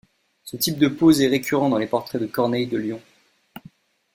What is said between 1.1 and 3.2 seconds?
est récurrent dans les portraits de Corneille de Lyon.